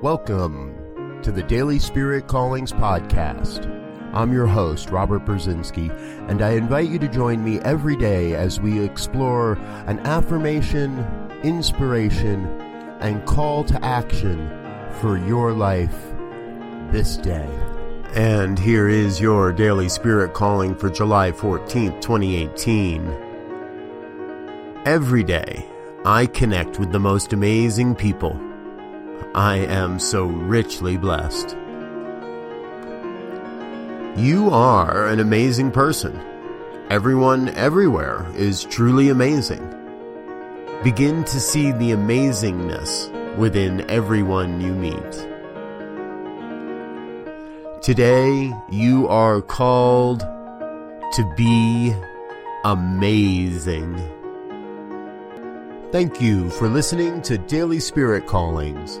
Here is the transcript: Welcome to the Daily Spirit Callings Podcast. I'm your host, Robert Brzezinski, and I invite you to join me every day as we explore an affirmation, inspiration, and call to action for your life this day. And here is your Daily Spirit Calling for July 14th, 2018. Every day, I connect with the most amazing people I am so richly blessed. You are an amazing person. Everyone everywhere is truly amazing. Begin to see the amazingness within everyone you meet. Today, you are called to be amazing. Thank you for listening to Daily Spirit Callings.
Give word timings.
Welcome 0.00 1.20
to 1.24 1.32
the 1.32 1.42
Daily 1.42 1.80
Spirit 1.80 2.28
Callings 2.28 2.70
Podcast. 2.70 3.66
I'm 4.14 4.32
your 4.32 4.46
host, 4.46 4.90
Robert 4.90 5.24
Brzezinski, 5.24 5.90
and 6.30 6.40
I 6.40 6.52
invite 6.52 6.88
you 6.88 7.00
to 7.00 7.08
join 7.08 7.42
me 7.42 7.58
every 7.62 7.96
day 7.96 8.34
as 8.36 8.60
we 8.60 8.78
explore 8.80 9.54
an 9.88 9.98
affirmation, 10.06 11.04
inspiration, 11.42 12.46
and 13.00 13.26
call 13.26 13.64
to 13.64 13.84
action 13.84 14.48
for 15.00 15.18
your 15.18 15.52
life 15.52 16.12
this 16.92 17.16
day. 17.16 17.50
And 18.14 18.56
here 18.56 18.88
is 18.88 19.20
your 19.20 19.52
Daily 19.52 19.88
Spirit 19.88 20.32
Calling 20.32 20.76
for 20.76 20.90
July 20.90 21.32
14th, 21.32 22.00
2018. 22.00 23.04
Every 24.86 25.24
day, 25.24 25.68
I 26.04 26.26
connect 26.26 26.78
with 26.78 26.92
the 26.92 27.00
most 27.00 27.32
amazing 27.32 27.96
people 27.96 28.40
I 29.34 29.56
am 29.56 29.98
so 29.98 30.26
richly 30.26 30.96
blessed. 30.96 31.56
You 34.16 34.50
are 34.50 35.06
an 35.06 35.20
amazing 35.20 35.70
person. 35.70 36.20
Everyone 36.90 37.50
everywhere 37.50 38.26
is 38.34 38.64
truly 38.64 39.10
amazing. 39.10 39.62
Begin 40.82 41.22
to 41.24 41.40
see 41.40 41.70
the 41.72 41.90
amazingness 41.90 43.36
within 43.36 43.88
everyone 43.90 44.60
you 44.60 44.72
meet. 44.72 45.28
Today, 47.82 48.52
you 48.70 49.06
are 49.08 49.40
called 49.40 50.20
to 50.20 51.34
be 51.36 51.94
amazing. 52.64 53.96
Thank 55.92 56.20
you 56.20 56.50
for 56.50 56.68
listening 56.68 57.22
to 57.22 57.38
Daily 57.38 57.80
Spirit 57.80 58.26
Callings. 58.26 59.00